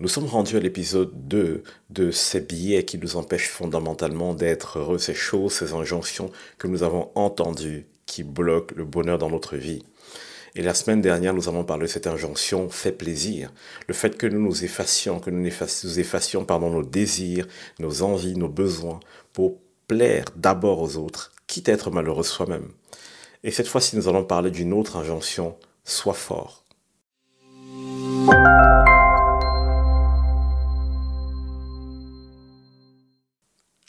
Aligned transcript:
Nous 0.00 0.06
sommes 0.06 0.26
rendus 0.26 0.56
à 0.56 0.60
l'épisode 0.60 1.10
2 1.26 1.64
de 1.90 2.10
ces 2.12 2.40
billets 2.40 2.84
qui 2.84 2.98
nous 2.98 3.16
empêchent 3.16 3.48
fondamentalement 3.48 4.32
d'être 4.32 4.78
heureux, 4.78 4.98
ces 4.98 5.12
choses, 5.12 5.54
ces 5.54 5.72
injonctions 5.72 6.30
que 6.56 6.68
nous 6.68 6.84
avons 6.84 7.10
entendues 7.16 7.88
qui 8.06 8.22
bloquent 8.22 8.76
le 8.76 8.84
bonheur 8.84 9.18
dans 9.18 9.28
notre 9.28 9.56
vie. 9.56 9.84
Et 10.54 10.62
la 10.62 10.74
semaine 10.74 11.00
dernière, 11.00 11.34
nous 11.34 11.48
avons 11.48 11.64
parlé 11.64 11.86
de 11.86 11.90
cette 11.90 12.06
injonction 12.06 12.70
fait 12.70 12.92
plaisir. 12.92 13.52
Le 13.88 13.94
fait 13.94 14.16
que 14.16 14.28
nous 14.28 14.40
nous 14.40 14.64
effacions, 14.64 15.18
que 15.18 15.30
nous 15.30 15.40
nous 15.42 15.98
effacions 15.98 16.44
pardon, 16.44 16.70
nos 16.70 16.84
désirs, 16.84 17.48
nos 17.80 18.02
envies, 18.02 18.36
nos 18.36 18.48
besoins 18.48 19.00
pour 19.32 19.58
plaire 19.88 20.26
d'abord 20.36 20.80
aux 20.80 20.96
autres, 20.96 21.32
quitte 21.48 21.68
à 21.68 21.72
être 21.72 21.90
malheureux 21.90 22.22
soi-même. 22.22 22.68
Et 23.42 23.50
cette 23.50 23.66
fois-ci, 23.66 23.96
nous 23.96 24.08
allons 24.08 24.24
parler 24.24 24.52
d'une 24.52 24.74
autre 24.74 24.94
injonction, 24.94 25.56
sois 25.82 26.14
fort. 26.14 26.62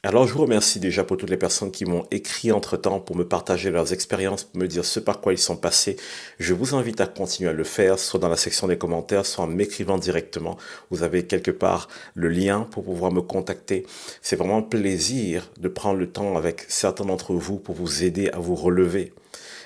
Alors 0.10 0.26
je 0.26 0.34
vous 0.34 0.42
remercie 0.42 0.80
déjà 0.80 1.04
pour 1.04 1.18
toutes 1.18 1.30
les 1.30 1.38
personnes 1.38 1.70
qui 1.70 1.86
m'ont 1.86 2.04
écrit 2.10 2.52
entre-temps 2.52 3.00
pour 3.00 3.16
me 3.16 3.28
partager 3.28 3.70
leurs 3.70 3.94
expériences, 3.94 4.44
pour 4.44 4.60
me 4.60 4.66
dire 4.66 4.84
ce 4.84 5.00
par 5.00 5.22
quoi 5.22 5.34
ils 5.34 5.38
sont 5.38 5.56
passés. 5.56 5.98
Je 6.40 6.56
vous 6.56 6.74
invite 6.74 7.00
à 7.00 7.06
continuer 7.06 7.52
à 7.52 7.54
le 7.54 7.64
faire, 7.64 8.00
soit 8.00 8.20
dans 8.20 8.28
la 8.28 8.36
section 8.36 8.66
des 8.66 8.80
commentaires, 8.80 9.28
soit 9.28 9.44
en 9.44 9.48
m'écrivant 9.48 10.00
directement. 10.00 10.58
Vous 10.90 11.04
avez 11.04 11.28
quelque 11.28 11.52
part 11.52 11.90
le 12.16 12.28
lien 12.28 12.68
pour 12.72 12.86
pouvoir 12.86 13.12
me 13.12 13.22
contacter. 13.22 13.86
C'est 14.24 14.36
vraiment 14.36 14.58
un 14.58 14.62
plaisir 14.64 15.48
de 15.60 15.68
prendre 15.68 16.00
le 16.00 16.10
temps 16.10 16.38
avec 16.38 16.66
certains 16.70 17.06
d'entre 17.06 17.36
vous 17.36 17.60
pour 17.60 17.76
vous 17.76 18.04
aider 18.04 18.30
à 18.30 18.40
vous 18.40 18.56
relever. 18.56 19.14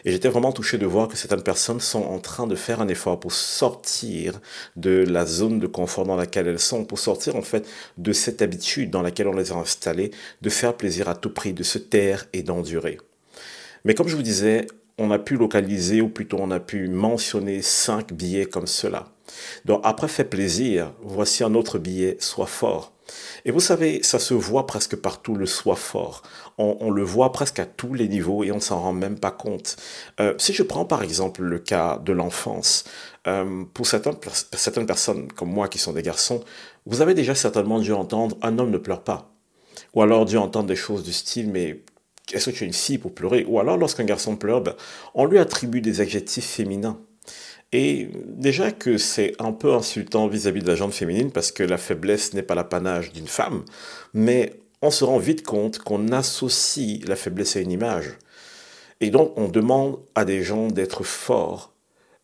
Et 0.06 0.12
j'étais 0.12 0.30
vraiment 0.30 0.52
touché 0.52 0.78
de 0.78 0.86
voir 0.86 1.08
que 1.08 1.16
certaines 1.16 1.44
personnes 1.44 1.80
sont 1.80 2.04
en 2.04 2.20
train 2.20 2.48
de 2.48 2.56
faire 2.56 2.82
un 2.82 2.88
effort 2.88 3.20
pour 3.20 3.32
sortir 3.32 4.42
de 4.76 5.06
la 5.08 5.26
zone 5.26 5.60
de 5.60 5.68
confort 5.68 6.06
dans 6.06 6.16
laquelle 6.16 6.48
elles 6.48 6.60
sont, 6.60 6.84
pour 6.86 7.00
sortir 7.00 7.36
en 7.36 7.42
fait 7.42 7.68
de 7.98 8.12
cette 8.12 8.42
habitude 8.42 8.90
dans 8.90 9.02
laquelle 9.02 9.28
on 9.28 9.36
les 9.36 9.52
a 9.52 9.56
installées, 9.56 10.12
de 10.42 10.50
faire 10.50 10.76
plaisir 10.76 11.08
à 11.08 11.16
tout 11.16 11.30
prix, 11.30 11.54
de 11.54 11.64
se 11.64 11.78
taire 11.78 12.26
et 12.34 12.44
d'endurer. 12.44 12.98
Mais 13.86 13.94
comme 13.96 14.08
je 14.08 14.16
vous 14.16 14.22
disais, 14.22 14.68
on 14.98 15.12
a 15.12 15.20
pu 15.20 15.38
localiser, 15.38 16.02
ou 16.02 16.10
plutôt 16.10 16.38
on 16.40 16.52
a 16.52 16.60
pu 16.60 16.88
mentionner 16.88 17.62
cinq 17.62 18.14
billets 18.14 18.46
comme 18.46 18.68
cela. 18.68 19.08
Donc 19.66 19.82
après 19.84 20.08
fait 20.08 20.26
plaisir, 20.26 20.94
voici 21.02 21.44
un 21.44 21.56
autre 21.56 21.80
billet, 21.80 22.18
sois 22.20 22.46
fort. 22.46 22.93
Et 23.46 23.52
vous 23.52 23.60
savez, 23.60 24.04
ça 24.04 24.20
se 24.20 24.34
voit 24.34 24.68
presque 24.68 24.96
partout, 24.96 25.36
le 25.36 25.46
soi 25.46 25.76
fort. 25.76 26.22
On, 26.58 26.92
le 26.92 27.04
voit 27.04 27.32
presque 27.32 27.60
à 27.60 27.66
tous 27.66 27.94
les 27.94 28.08
niveaux 28.08 28.44
et 28.44 28.52
on 28.52 28.60
s'en 28.60 28.80
rend 28.80 28.94
même 28.94 29.20
pas 29.20 29.32
compte. 29.32 29.76
Euh, 30.20 30.36
si 30.38 30.54
je 30.54 30.64
prends 30.64 30.86
par 30.86 31.02
exemple 31.02 31.42
le 31.42 31.60
cas 31.60 31.98
de 31.98 32.14
l'enfance, 32.14 32.84
euh, 33.28 33.64
pour 33.74 33.88
certaines, 33.88 34.16
certaines 34.54 34.86
personnes 34.86 35.32
comme 35.32 35.50
moi 35.50 35.68
qui 35.68 35.80
sont 35.80 35.94
des 35.94 36.04
garçons, 36.04 36.44
vous 36.86 37.02
avez 37.02 37.14
déjà 37.14 37.34
certainement 37.34 37.80
dû 37.80 37.92
entendre 37.92 38.38
un 38.42 38.60
homme 38.60 38.72
ne 38.72 38.78
pleure 38.78 39.04
pas. 39.04 39.32
Ou 39.96 40.02
alors 40.02 40.26
dû 40.26 40.38
entendre 40.38 40.68
des 40.68 40.76
choses 40.76 41.04
du 41.04 41.14
style 41.14 41.50
mais 41.50 41.84
est-ce 42.32 42.50
que 42.50 42.56
tu 42.56 42.64
es 42.64 42.68
une 42.68 42.74
fille 42.74 42.98
pour 42.98 43.14
pleurer? 43.14 43.46
Ou 43.46 43.60
alors 43.60 43.78
lorsqu'un 43.78 44.06
garçon 44.06 44.36
pleure, 44.36 44.62
ben, 44.62 44.76
on 45.14 45.26
lui 45.26 45.40
attribue 45.40 45.82
des 45.82 46.02
adjectifs 46.02 46.46
féminins. 46.46 47.00
Et 47.74 48.10
déjà 48.28 48.72
que 48.72 49.00
c'est 49.00 49.34
un 49.40 49.52
peu 49.52 49.74
insultant 49.74 50.28
vis-à-vis 50.28 50.62
de 50.62 50.68
la 50.68 50.76
gente 50.76 50.94
féminine 50.94 51.32
parce 51.32 51.52
que 51.52 51.64
la 51.64 51.80
faiblesse 51.80 52.34
n'est 52.34 52.44
pas 52.44 52.54
l'apanage 52.54 53.12
d'une 53.12 53.28
femme, 53.28 53.66
mais 54.14 54.54
on 54.84 54.92
se 54.92 55.04
rend 55.04 55.18
vite 55.18 55.44
compte 55.44 55.80
qu'on 55.80 56.12
associe 56.12 57.04
la 57.08 57.16
faiblesse 57.16 57.56
à 57.56 57.62
une 57.62 57.72
image. 57.72 58.20
Et 59.02 59.10
donc 59.10 59.34
on 59.38 59.48
demande 59.48 60.00
à 60.14 60.24
des 60.24 60.44
gens 60.44 60.68
d'être 60.68 61.04
forts. 61.04 61.74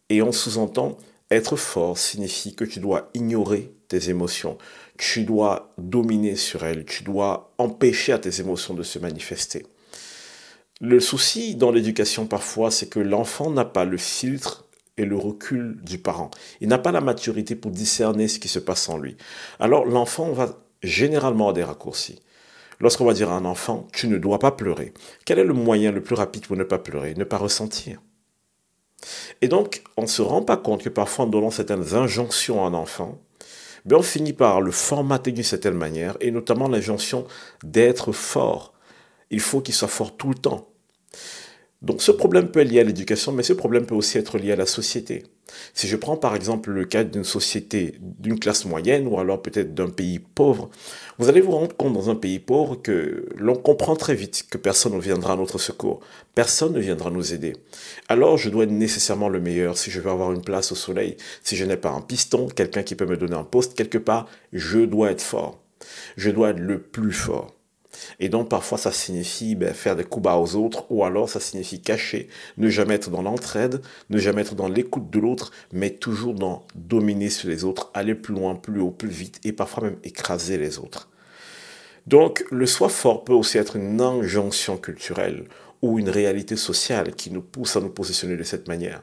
Et 0.10 0.22
on 0.22 0.32
sous-entend 0.32 0.98
être 1.32 1.56
fort 1.56 1.98
signifie 1.98 2.56
que 2.56 2.66
tu 2.66 2.80
dois 2.80 3.10
ignorer 3.16 3.74
tes 3.88 4.10
émotions, 4.10 4.58
tu 4.98 5.24
dois 5.24 5.74
dominer 5.80 6.36
sur 6.36 6.64
elles, 6.64 6.86
tu 6.86 7.04
dois 7.04 7.54
empêcher 7.58 8.14
à 8.14 8.20
tes 8.20 8.40
émotions 8.40 8.76
de 8.76 8.84
se 8.84 9.00
manifester. 9.00 9.66
Le 10.80 11.00
souci 11.00 11.56
dans 11.56 11.72
l'éducation 11.72 12.28
parfois, 12.28 12.70
c'est 12.70 12.88
que 12.88 13.00
l'enfant 13.00 13.50
n'a 13.50 13.66
pas 13.66 13.86
le 13.86 13.98
filtre 13.98 14.69
et 15.00 15.06
le 15.06 15.16
recul 15.16 15.78
du 15.82 15.98
parent. 15.98 16.30
Il 16.62 16.68
n'a 16.68 16.78
pas 16.78 16.92
la 16.92 17.02
maturité 17.02 17.56
pour 17.56 17.72
discerner 17.72 18.28
ce 18.28 18.40
qui 18.40 18.48
se 18.48 18.60
passe 18.60 18.90
en 18.90 18.98
lui. 18.98 19.18
Alors 19.60 19.86
l'enfant 19.86 20.32
va 20.32 20.60
généralement 20.84 21.46
avoir 21.46 21.54
des 21.54 21.64
raccourcis. 21.64 22.22
Lorsqu'on 22.82 23.06
va 23.06 23.14
dire 23.14 23.30
à 23.30 23.36
un 23.36 23.46
enfant, 23.46 23.88
tu 23.92 24.08
ne 24.08 24.18
dois 24.18 24.40
pas 24.40 24.52
pleurer, 24.52 24.94
quel 25.26 25.40
est 25.40 25.44
le 25.44 25.54
moyen 25.54 25.92
le 25.92 26.02
plus 26.02 26.16
rapide 26.16 26.46
pour 26.46 26.56
ne 26.56 26.64
pas 26.64 26.78
pleurer 26.78 27.14
Ne 27.16 27.26
pas 27.26 27.38
ressentir? 27.38 28.02
Et 29.42 29.48
donc, 29.48 29.84
on 29.98 30.04
ne 30.04 30.08
se 30.08 30.22
rend 30.22 30.42
pas 30.42 30.58
compte 30.58 30.84
que 30.84 30.90
parfois 30.90 31.26
en 31.26 31.28
donnant 31.28 31.52
certaines 31.52 31.96
injonctions 31.96 32.64
à 32.64 32.68
un 32.68 32.74
enfant, 32.74 33.20
ben 33.86 33.98
on 33.98 34.02
finit 34.02 34.34
par 34.34 34.62
le 34.62 34.72
formater 34.72 35.32
d'une 35.32 35.44
certaine 35.44 35.76
manière, 35.76 36.18
et 36.20 36.32
notamment 36.32 36.68
l'injonction 36.68 37.26
d'être 37.64 38.12
fort. 38.12 38.74
Il 39.30 39.40
faut 39.40 39.62
qu'il 39.62 39.74
soit 39.74 39.88
fort 39.88 40.16
tout 40.18 40.30
le 40.30 40.36
temps. 40.36 40.69
Donc 41.82 42.02
ce 42.02 42.12
problème 42.12 42.52
peut 42.52 42.60
être 42.60 42.70
lié 42.70 42.82
à 42.82 42.84
l'éducation, 42.84 43.32
mais 43.32 43.44
ce 43.44 43.54
problème 43.54 43.86
peut 43.86 43.96
aussi 43.96 44.18
être 44.18 44.38
lié 44.38 44.52
à 44.52 44.58
la 44.58 44.66
société. 44.66 45.24
Si 45.74 45.88
je 45.88 45.96
prends 45.96 46.18
par 46.18 46.36
exemple 46.36 46.72
le 46.72 46.84
cas 46.84 47.06
d'une 47.06 47.24
société 47.24 47.96
d'une 48.02 48.38
classe 48.38 48.66
moyenne 48.66 49.08
ou 49.08 49.18
alors 49.18 49.42
peut-être 49.42 49.74
d'un 49.74 49.90
pays 49.90 50.20
pauvre, 50.20 50.70
vous 51.18 51.30
allez 51.30 51.40
vous 51.40 51.52
rendre 51.52 51.76
compte 51.76 51.94
dans 51.94 52.10
un 52.10 52.16
pays 52.16 52.40
pauvre 52.40 52.76
que 52.76 53.30
l'on 53.38 53.56
comprend 53.56 53.96
très 53.96 54.14
vite 54.14 54.46
que 54.50 54.58
personne 54.58 54.94
ne 54.94 55.00
viendra 55.00 55.34
à 55.34 55.36
notre 55.38 55.58
secours, 55.58 56.02
personne 56.36 56.74
ne 56.74 56.80
viendra 56.82 57.12
nous 57.12 57.34
aider. 57.34 57.54
Alors 58.10 58.38
je 58.38 58.50
dois 58.50 58.66
être 58.66 58.72
nécessairement 58.72 59.30
le 59.30 59.40
meilleur 59.40 59.78
si 59.78 59.90
je 59.90 60.02
veux 60.02 60.12
avoir 60.12 60.34
une 60.34 60.42
place 60.42 60.74
au 60.74 60.76
soleil. 60.76 61.16
Si 61.44 61.56
je 61.56 61.64
n'ai 61.64 61.78
pas 61.78 61.92
un 61.92 62.02
piston, 62.02 62.48
quelqu'un 62.48 62.84
qui 62.84 62.96
peut 62.96 63.06
me 63.06 63.18
donner 63.18 63.36
un 63.36 63.46
poste 63.46 63.74
quelque 63.76 63.98
part, 63.98 64.28
je 64.52 64.80
dois 64.80 65.12
être 65.12 65.22
fort. 65.22 65.60
Je 66.18 66.30
dois 66.30 66.50
être 66.50 66.60
le 66.60 66.80
plus 66.82 67.14
fort. 67.14 67.56
Et 68.20 68.30
donc 68.30 68.50
parfois 68.50 68.78
ça 68.78 68.92
signifie 68.92 69.56
ben, 69.56 69.74
faire 69.74 69.96
des 69.96 70.04
coups 70.04 70.24
bas 70.24 70.38
aux 70.38 70.56
autres, 70.56 70.86
ou 70.90 71.04
alors 71.04 71.30
ça 71.30 71.40
signifie 71.40 71.82
cacher, 71.82 72.30
ne 72.58 72.70
jamais 72.70 72.96
être 72.96 73.10
dans 73.10 73.22
l'entraide, 73.22 73.82
ne 74.10 74.18
jamais 74.18 74.42
être 74.42 74.56
dans 74.56 74.68
l'écoute 74.68 75.10
de 75.10 75.20
l'autre, 75.20 75.52
mais 75.74 75.90
toujours 75.90 76.34
dans 76.34 76.66
dominer 76.76 77.30
sur 77.30 77.50
les 77.50 77.64
autres, 77.64 77.90
aller 77.94 78.16
plus 78.16 78.34
loin, 78.34 78.56
plus 78.56 78.80
haut, 78.80 78.92
plus 78.92 79.10
vite, 79.10 79.40
et 79.44 79.52
parfois 79.52 79.84
même 79.84 79.98
écraser 80.04 80.58
les 80.58 80.80
autres. 80.80 81.10
Donc 82.08 82.46
le 82.52 82.66
soi 82.66 82.90
fort 82.90 83.24
peut 83.24 83.34
aussi 83.34 83.58
être 83.58 83.76
une 83.76 84.02
injonction 84.02 84.78
culturelle 84.78 85.46
ou 85.82 86.00
une 86.00 86.10
réalité 86.10 86.56
sociale 86.56 87.16
qui 87.16 87.32
nous 87.32 87.42
pousse 87.42 87.76
à 87.76 87.82
nous 87.82 87.90
positionner 87.90 88.36
de 88.36 88.44
cette 88.44 88.68
manière. 88.68 89.02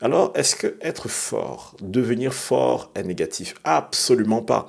Alors, 0.00 0.32
est-ce 0.34 0.56
que 0.56 0.76
être 0.80 1.08
fort, 1.08 1.76
devenir 1.80 2.34
fort 2.34 2.90
est 2.96 3.04
négatif? 3.04 3.54
Absolument 3.62 4.42
pas 4.42 4.66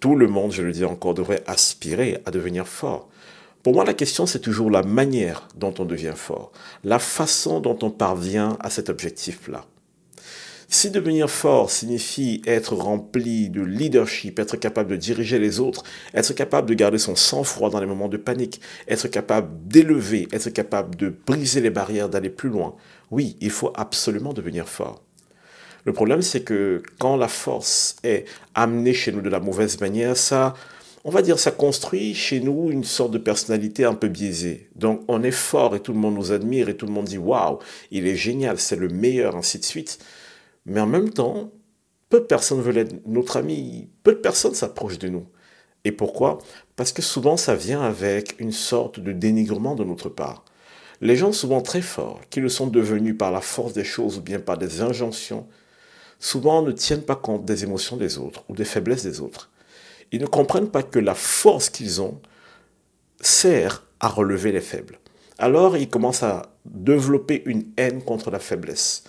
tout 0.00 0.16
le 0.16 0.28
monde, 0.28 0.52
je 0.52 0.62
le 0.62 0.72
dis 0.72 0.84
encore, 0.84 1.14
devrait 1.14 1.42
aspirer 1.46 2.20
à 2.24 2.30
devenir 2.30 2.66
fort. 2.66 3.08
Pour 3.62 3.74
moi, 3.74 3.84
la 3.84 3.94
question, 3.94 4.26
c'est 4.26 4.40
toujours 4.40 4.70
la 4.70 4.82
manière 4.82 5.48
dont 5.56 5.74
on 5.78 5.84
devient 5.84 6.14
fort, 6.14 6.52
la 6.84 6.98
façon 6.98 7.60
dont 7.60 7.78
on 7.82 7.90
parvient 7.90 8.56
à 8.60 8.70
cet 8.70 8.90
objectif-là. 8.90 9.64
Si 10.68 10.90
devenir 10.90 11.30
fort 11.30 11.70
signifie 11.70 12.42
être 12.44 12.74
rempli 12.74 13.50
de 13.50 13.62
leadership, 13.62 14.40
être 14.40 14.56
capable 14.56 14.90
de 14.90 14.96
diriger 14.96 15.38
les 15.38 15.60
autres, 15.60 15.84
être 16.12 16.32
capable 16.32 16.68
de 16.68 16.74
garder 16.74 16.98
son 16.98 17.14
sang-froid 17.14 17.70
dans 17.70 17.80
les 17.80 17.86
moments 17.86 18.08
de 18.08 18.16
panique, 18.16 18.60
être 18.88 19.06
capable 19.06 19.48
d'élever, 19.68 20.26
être 20.32 20.50
capable 20.50 20.96
de 20.96 21.14
briser 21.24 21.60
les 21.60 21.70
barrières, 21.70 22.08
d'aller 22.08 22.30
plus 22.30 22.48
loin, 22.48 22.74
oui, 23.12 23.36
il 23.40 23.50
faut 23.50 23.72
absolument 23.76 24.32
devenir 24.32 24.68
fort. 24.68 25.05
Le 25.86 25.92
problème, 25.92 26.20
c'est 26.20 26.42
que 26.42 26.82
quand 26.98 27.16
la 27.16 27.28
force 27.28 27.94
est 28.02 28.24
amenée 28.56 28.92
chez 28.92 29.12
nous 29.12 29.20
de 29.20 29.28
la 29.28 29.38
mauvaise 29.38 29.80
manière, 29.80 30.16
ça, 30.16 30.54
on 31.04 31.10
va 31.10 31.22
dire, 31.22 31.38
ça 31.38 31.52
construit 31.52 32.12
chez 32.12 32.40
nous 32.40 32.72
une 32.72 32.82
sorte 32.82 33.12
de 33.12 33.18
personnalité 33.18 33.84
un 33.84 33.94
peu 33.94 34.08
biaisée. 34.08 34.68
Donc, 34.74 35.02
on 35.06 35.22
est 35.22 35.30
fort 35.30 35.76
et 35.76 35.80
tout 35.80 35.92
le 35.92 36.00
monde 36.00 36.16
nous 36.16 36.32
admire 36.32 36.68
et 36.68 36.76
tout 36.76 36.86
le 36.86 36.92
monde 36.92 37.04
dit 37.04 37.18
waouh, 37.18 37.60
il 37.92 38.08
est 38.08 38.16
génial, 38.16 38.58
c'est 38.58 38.74
le 38.74 38.88
meilleur, 38.88 39.36
ainsi 39.36 39.60
de 39.60 39.64
suite. 39.64 40.00
Mais 40.66 40.80
en 40.80 40.88
même 40.88 41.10
temps, 41.10 41.52
peu 42.08 42.18
de 42.18 42.24
personnes 42.24 42.62
veulent 42.62 42.78
être 42.78 43.06
notre 43.06 43.36
ami, 43.36 43.88
peu 44.02 44.10
de 44.10 44.18
personnes 44.18 44.54
s'approchent 44.54 44.98
de 44.98 45.08
nous. 45.08 45.26
Et 45.84 45.92
pourquoi? 45.92 46.38
Parce 46.74 46.90
que 46.90 47.00
souvent, 47.00 47.36
ça 47.36 47.54
vient 47.54 47.82
avec 47.82 48.40
une 48.40 48.50
sorte 48.50 48.98
de 48.98 49.12
dénigrement 49.12 49.76
de 49.76 49.84
notre 49.84 50.08
part. 50.08 50.44
Les 51.00 51.14
gens 51.14 51.30
souvent 51.30 51.60
très 51.60 51.80
forts, 51.80 52.22
qui 52.28 52.40
le 52.40 52.48
sont 52.48 52.66
devenus 52.66 53.16
par 53.16 53.30
la 53.30 53.40
force 53.40 53.72
des 53.72 53.84
choses 53.84 54.18
ou 54.18 54.20
bien 54.20 54.40
par 54.40 54.58
des 54.58 54.80
injonctions, 54.82 55.46
souvent 56.18 56.62
ne 56.62 56.72
tiennent 56.72 57.02
pas 57.02 57.16
compte 57.16 57.44
des 57.44 57.64
émotions 57.64 57.96
des 57.96 58.18
autres 58.18 58.44
ou 58.48 58.54
des 58.54 58.64
faiblesses 58.64 59.04
des 59.04 59.20
autres. 59.20 59.50
Ils 60.12 60.20
ne 60.20 60.26
comprennent 60.26 60.70
pas 60.70 60.82
que 60.82 60.98
la 60.98 61.14
force 61.14 61.68
qu'ils 61.70 62.00
ont 62.00 62.20
sert 63.20 63.84
à 64.00 64.08
relever 64.08 64.52
les 64.52 64.60
faibles. 64.60 64.98
Alors 65.38 65.76
ils 65.76 65.88
commencent 65.88 66.22
à 66.22 66.42
développer 66.64 67.42
une 67.46 67.64
haine 67.76 68.02
contre 68.02 68.30
la 68.30 68.38
faiblesse. 68.38 69.04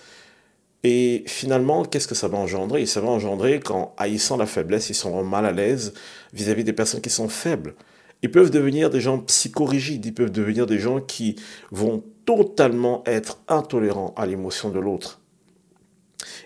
Et 0.83 1.23
finalement, 1.27 1.83
qu'est-ce 1.83 2.07
que 2.07 2.15
ça 2.15 2.27
va 2.27 2.37
engendrer? 2.37 2.85
Ça 2.85 3.01
va 3.01 3.07
engendrer 3.07 3.59
qu'en 3.59 3.93
haïssant 3.97 4.37
la 4.37 4.45
faiblesse, 4.45 4.89
ils 4.89 4.95
sont 4.95 5.23
mal 5.23 5.45
à 5.45 5.51
l'aise 5.51 5.93
vis-à-vis 6.33 6.63
des 6.63 6.73
personnes 6.73 7.01
qui 7.01 7.09
sont 7.09 7.29
faibles. 7.29 7.75
Ils 8.21 8.31
peuvent 8.31 8.51
devenir 8.51 8.89
des 8.89 9.01
gens 9.01 9.19
psychorigides, 9.19 10.05
ils 10.05 10.13
peuvent 10.13 10.31
devenir 10.31 10.65
des 10.65 10.79
gens 10.79 10.99
qui 10.99 11.35
vont 11.71 12.03
totalement 12.25 13.03
être 13.05 13.39
intolérants 13.47 14.13
à 14.17 14.25
l'émotion 14.25 14.69
de 14.69 14.79
l'autre. 14.79 15.19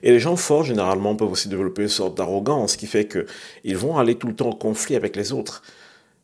Et 0.04 0.12
les 0.12 0.20
gens 0.20 0.36
forts, 0.36 0.64
généralement, 0.64 1.16
peuvent 1.16 1.32
aussi 1.32 1.50
développer 1.50 1.84
une 1.84 1.88
sorte 1.90 2.18
d'arrogance 2.18 2.76
qui 2.76 2.88
fait 2.88 3.08
qu'ils 3.08 3.78
vont 3.78 3.98
aller 3.98 4.16
tout 4.16 4.28
le 4.28 4.36
temps 4.36 4.50
en 4.50 4.56
conflit 4.56 4.96
avec 4.96 5.16
les 5.16 5.32
autres. 5.32 5.64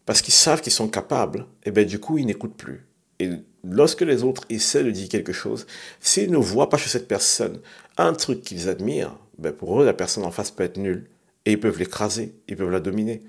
Parce 0.06 0.22
qu'ils 0.22 0.34
savent 0.34 0.62
qu'ils 0.62 0.74
sont 0.74 0.88
capables, 0.88 1.46
et 1.66 1.72
bien 1.72 1.84
du 1.84 2.00
coup, 2.00 2.18
ils 2.18 2.26
n'écoutent 2.26 2.56
plus. 2.56 2.86
Et 3.20 3.30
lorsque 3.64 4.02
les 4.02 4.24
autres 4.24 4.44
essaient 4.50 4.84
de 4.84 4.92
dire 4.92 5.10
quelque 5.10 5.34
chose, 5.34 5.66
s'ils 6.00 6.32
ne 6.32 6.38
voient 6.38 6.70
pas 6.70 6.78
chez 6.78 6.90
cette 6.90 7.08
personne 7.08 7.60
un 7.98 8.14
truc 8.14 8.42
qu'ils 8.42 8.70
admirent, 8.70 9.18
ben 9.38 9.52
pour 9.52 9.82
eux, 9.82 9.86
la 9.86 9.94
personne 9.94 10.24
en 10.24 10.32
face 10.32 10.52
peut 10.52 10.64
être 10.64 10.78
nulle. 10.78 11.10
Et 11.46 11.54
ils 11.54 11.60
peuvent 11.60 11.80
l'écraser, 11.80 12.36
ils 12.48 12.56
peuvent 12.56 12.72
la 12.72 12.80
dominer. 12.80 13.22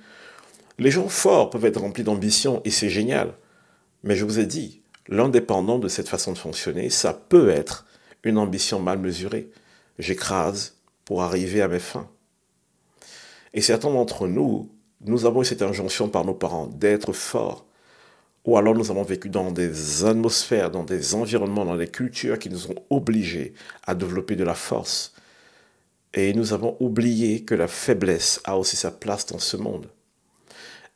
Les 0.78 0.90
gens 0.90 1.08
forts 1.08 1.50
peuvent 1.50 1.64
être 1.64 1.80
remplis 1.80 2.04
d'ambition 2.04 2.60
et 2.64 2.70
c'est 2.70 2.90
génial. 2.90 3.34
Mais 4.04 4.14
je 4.14 4.24
vous 4.24 4.38
ai 4.38 4.46
dit, 4.46 4.80
l'indépendant 5.08 5.78
de 5.78 5.88
cette 5.88 6.08
façon 6.08 6.32
de 6.32 6.38
fonctionner, 6.38 6.90
ça 6.90 7.12
peut 7.12 7.48
être 7.48 7.86
une 8.22 8.38
ambition 8.38 8.78
mal 8.78 8.98
mesurée. 8.98 9.48
J'écrase 9.98 10.76
pour 11.04 11.22
arriver 11.22 11.62
à 11.62 11.68
mes 11.68 11.78
fins. 11.78 12.08
Et 13.54 13.60
certains 13.60 13.90
d'entre 13.90 14.28
nous, 14.28 14.70
nous 15.00 15.26
avons 15.26 15.42
eu 15.42 15.44
cette 15.44 15.62
injonction 15.62 16.08
par 16.08 16.24
nos 16.24 16.34
parents 16.34 16.66
d'être 16.66 17.12
forts. 17.12 17.66
Ou 18.44 18.56
alors 18.56 18.74
nous 18.74 18.90
avons 18.90 19.02
vécu 19.02 19.28
dans 19.28 19.50
des 19.50 20.04
atmosphères, 20.04 20.70
dans 20.70 20.84
des 20.84 21.14
environnements, 21.14 21.64
dans 21.64 21.76
des 21.76 21.88
cultures 21.88 22.38
qui 22.38 22.50
nous 22.50 22.70
ont 22.70 22.76
obligés 22.90 23.52
à 23.86 23.94
développer 23.94 24.36
de 24.36 24.44
la 24.44 24.54
force. 24.54 25.12
Et 26.14 26.32
nous 26.32 26.52
avons 26.52 26.76
oublié 26.80 27.44
que 27.44 27.54
la 27.54 27.68
faiblesse 27.68 28.40
a 28.44 28.56
aussi 28.56 28.76
sa 28.76 28.90
place 28.90 29.26
dans 29.26 29.38
ce 29.38 29.56
monde. 29.56 29.88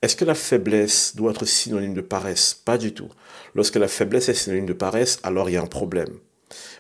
Est-ce 0.00 0.16
que 0.16 0.25
la 0.25 0.34
faiblesse 0.34 1.14
doit 1.14 1.32
être 1.32 1.44
synonyme 1.44 1.94
de 1.94 2.00
paresse? 2.00 2.54
Pas 2.54 2.78
du 2.78 2.93
tout. 2.93 3.08
Lorsque 3.54 3.76
la 3.76 3.88
faiblesse 3.88 4.28
est 4.28 4.34
synonyme 4.34 4.66
de 4.66 4.72
paresse, 4.72 5.20
alors 5.22 5.49
il 5.49 5.52
y 5.52 5.56
a 5.56 5.62
un 5.62 5.66
problème. 5.66 6.19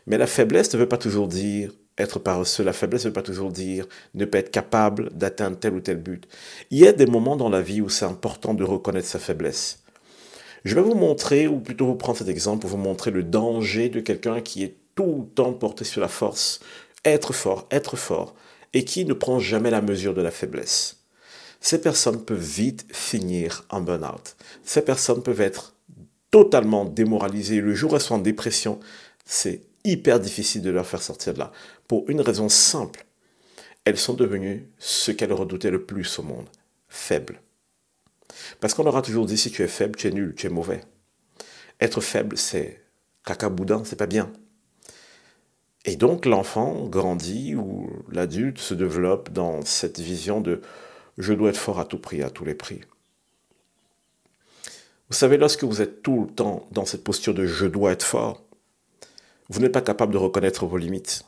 Mais 0.06 0.18
la 0.18 0.26
faiblesse 0.26 0.72
ne 0.74 0.78
veut 0.78 0.88
pas 0.88 0.98
toujours 0.98 1.28
dire 1.28 1.72
être 1.98 2.18
paresseux. 2.18 2.64
La 2.64 2.72
faiblesse 2.72 3.04
ne 3.04 3.10
veut 3.10 3.14
pas 3.14 3.22
toujours 3.22 3.50
dire 3.50 3.86
ne 4.14 4.24
pas 4.24 4.38
être 4.38 4.50
capable 4.50 5.10
d'atteindre 5.10 5.58
tel 5.58 5.74
ou 5.74 5.80
tel 5.80 5.98
but. 5.98 6.26
Il 6.70 6.78
y 6.78 6.86
a 6.86 6.92
des 6.92 7.06
moments 7.06 7.36
dans 7.36 7.50
la 7.50 7.62
vie 7.62 7.80
où 7.80 7.88
c'est 7.88 8.04
important 8.04 8.54
de 8.54 8.64
reconnaître 8.64 9.08
sa 9.08 9.18
faiblesse. 9.18 9.80
Je 10.64 10.74
vais 10.74 10.82
vous 10.82 10.94
montrer, 10.94 11.48
ou 11.48 11.58
plutôt 11.58 11.86
vous 11.86 11.96
prendre 11.96 12.18
cet 12.18 12.28
exemple 12.28 12.60
pour 12.60 12.70
vous 12.70 12.76
montrer 12.76 13.10
le 13.10 13.24
danger 13.24 13.88
de 13.88 14.00
quelqu'un 14.00 14.40
qui 14.40 14.62
est 14.62 14.76
tout 14.94 15.26
le 15.26 15.34
temps 15.34 15.52
porté 15.52 15.84
sur 15.84 16.00
la 16.00 16.08
force, 16.08 16.60
être 17.04 17.32
fort, 17.32 17.66
être 17.70 17.96
fort, 17.96 18.34
et 18.72 18.84
qui 18.84 19.04
ne 19.04 19.12
prend 19.12 19.40
jamais 19.40 19.70
la 19.70 19.82
mesure 19.82 20.14
de 20.14 20.22
la 20.22 20.30
faiblesse. 20.30 20.98
Ces 21.60 21.80
personnes 21.80 22.24
peuvent 22.24 22.38
vite 22.38 22.86
finir 22.92 23.64
en 23.70 23.80
burn-out. 23.80 24.36
Ces 24.64 24.82
personnes 24.82 25.22
peuvent 25.22 25.40
être 25.40 25.74
totalement 26.30 26.84
démoralisées. 26.84 27.60
Le 27.60 27.74
jour 27.74 27.92
où 27.92 27.94
elles 27.96 28.00
sont 28.00 28.16
en 28.16 28.18
dépression, 28.18 28.80
c'est 29.24 29.62
hyper 29.84 30.20
difficile 30.20 30.62
de 30.62 30.70
leur 30.70 30.86
faire 30.86 31.02
sortir 31.02 31.34
de 31.34 31.38
là. 31.38 31.52
Pour 31.88 32.08
une 32.08 32.20
raison 32.20 32.48
simple. 32.48 33.06
Elles 33.84 33.98
sont 33.98 34.14
devenues 34.14 34.70
ce 34.78 35.10
qu'elles 35.10 35.32
redoutaient 35.32 35.70
le 35.70 35.84
plus 35.84 36.18
au 36.18 36.22
monde, 36.22 36.48
faibles. 36.88 37.40
Parce 38.60 38.74
qu'on 38.74 38.86
aura 38.86 39.02
toujours 39.02 39.26
dit 39.26 39.36
si 39.36 39.50
tu 39.50 39.62
es 39.62 39.68
faible, 39.68 39.96
tu 39.96 40.06
es 40.06 40.12
nul, 40.12 40.34
tu 40.36 40.46
es 40.46 40.50
mauvais. 40.50 40.82
Être 41.80 42.00
faible, 42.00 42.38
c'est 42.38 42.80
caca 43.24 43.48
boudin, 43.48 43.82
c'est 43.84 43.96
pas 43.96 44.06
bien. 44.06 44.32
Et 45.84 45.96
donc 45.96 46.26
l'enfant 46.26 46.86
grandit 46.86 47.56
ou 47.56 47.90
l'adulte 48.10 48.58
se 48.58 48.74
développe 48.74 49.30
dans 49.30 49.64
cette 49.64 49.98
vision 49.98 50.40
de 50.40 50.60
je 51.18 51.34
dois 51.34 51.50
être 51.50 51.56
fort 51.56 51.80
à 51.80 51.84
tout 51.84 51.98
prix, 51.98 52.22
à 52.22 52.30
tous 52.30 52.44
les 52.44 52.54
prix. 52.54 52.80
Vous 55.08 55.16
savez, 55.16 55.36
lorsque 55.36 55.64
vous 55.64 55.82
êtes 55.82 56.02
tout 56.02 56.26
le 56.28 56.34
temps 56.34 56.66
dans 56.70 56.86
cette 56.86 57.04
posture 57.04 57.34
de 57.34 57.46
je 57.46 57.66
dois 57.66 57.92
être 57.92 58.06
fort, 58.06 58.42
vous 59.52 59.60
n'êtes 59.60 59.72
pas 59.72 59.82
capable 59.82 60.14
de 60.14 60.18
reconnaître 60.18 60.64
vos 60.64 60.78
limites. 60.78 61.26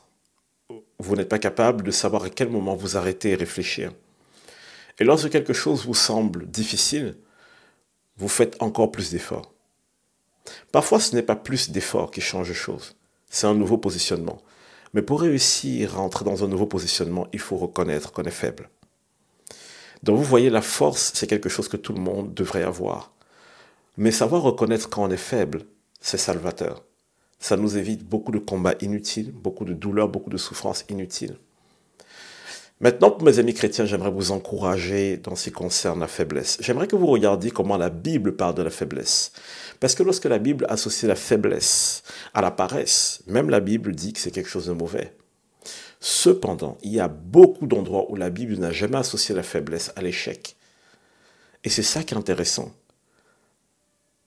Vous 0.97 1.15
n'êtes 1.15 1.29
pas 1.29 1.37
capable 1.37 1.83
de 1.83 1.91
savoir 1.91 2.23
à 2.23 2.31
quel 2.31 2.49
moment 2.49 2.75
vous 2.75 2.97
arrêter 2.97 3.29
et 3.29 3.35
réfléchir. 3.35 3.91
Et 4.97 5.03
lorsque 5.03 5.29
quelque 5.29 5.53
chose 5.53 5.85
vous 5.85 5.93
semble 5.93 6.47
difficile, 6.47 7.17
vous 8.17 8.27
faites 8.27 8.59
encore 8.63 8.91
plus 8.91 9.11
d'efforts. 9.11 9.53
Parfois, 10.71 10.99
ce 10.99 11.13
n'est 11.13 11.21
pas 11.21 11.35
plus 11.35 11.69
d'efforts 11.69 12.09
qui 12.09 12.19
change 12.19 12.49
les 12.49 12.55
choses, 12.55 12.95
c'est 13.29 13.45
un 13.45 13.53
nouveau 13.53 13.77
positionnement. 13.77 14.41
Mais 14.95 15.03
pour 15.03 15.21
réussir 15.21 15.95
à 15.95 15.99
entrer 15.99 16.25
dans 16.25 16.43
un 16.43 16.47
nouveau 16.47 16.65
positionnement, 16.65 17.27
il 17.31 17.39
faut 17.39 17.57
reconnaître 17.57 18.11
qu'on 18.11 18.23
est 18.23 18.31
faible. 18.31 18.71
Donc 20.01 20.17
vous 20.17 20.23
voyez, 20.23 20.49
la 20.49 20.63
force, 20.63 21.11
c'est 21.13 21.27
quelque 21.27 21.49
chose 21.49 21.67
que 21.67 21.77
tout 21.77 21.93
le 21.93 22.01
monde 22.01 22.33
devrait 22.33 22.63
avoir. 22.63 23.11
Mais 23.97 24.09
savoir 24.09 24.41
reconnaître 24.41 24.89
quand 24.89 25.03
on 25.03 25.11
est 25.11 25.15
faible, 25.15 25.67
c'est 26.01 26.17
salvateur. 26.17 26.81
Ça 27.39 27.57
nous 27.57 27.77
évite 27.77 28.03
beaucoup 28.03 28.31
de 28.31 28.39
combats 28.39 28.75
inutiles, 28.81 29.31
beaucoup 29.31 29.65
de 29.65 29.73
douleurs, 29.73 30.09
beaucoup 30.09 30.29
de 30.29 30.37
souffrances 30.37 30.85
inutiles. 30.89 31.37
Maintenant, 32.81 33.09
pour 33.09 33.23
mes 33.23 33.39
amis 33.39 33.53
chrétiens, 33.53 33.85
j'aimerais 33.85 34.11
vous 34.11 34.31
encourager 34.31 35.15
dans 35.15 35.35
ce 35.35 35.45
qui 35.45 35.51
concerne 35.51 36.01
la 36.01 36.07
faiblesse. 36.07 36.57
J'aimerais 36.59 36.87
que 36.87 36.97
vous 36.97 37.07
regardiez 37.07 37.49
comment 37.49 37.77
la 37.77 37.89
Bible 37.89 38.35
parle 38.35 38.55
de 38.55 38.63
la 38.63 38.69
faiblesse. 38.69 39.31
Parce 39.79 39.95
que 39.95 40.03
lorsque 40.03 40.25
la 40.25 40.39
Bible 40.39 40.65
associe 40.67 41.07
la 41.07 41.15
faiblesse 41.15 42.03
à 42.33 42.41
la 42.41 42.51
paresse, 42.51 43.23
même 43.27 43.49
la 43.49 43.61
Bible 43.61 43.95
dit 43.95 44.11
que 44.11 44.19
c'est 44.19 44.31
quelque 44.31 44.49
chose 44.49 44.65
de 44.65 44.73
mauvais. 44.73 45.15
Cependant, 46.01 46.77
il 46.83 46.91
y 46.91 46.99
a 46.99 47.07
beaucoup 47.07 47.65
d'endroits 47.65 48.11
où 48.11 48.17
la 48.17 48.29
Bible 48.29 48.57
n'a 48.57 48.71
jamais 48.71 48.97
associé 48.97 49.33
la 49.33 49.43
faiblesse 49.43 49.93
à 49.95 50.01
l'échec. 50.01 50.57
Et 51.63 51.69
c'est 51.69 51.81
ça 51.81 52.03
qui 52.03 52.13
est 52.13 52.17
intéressant. 52.17 52.73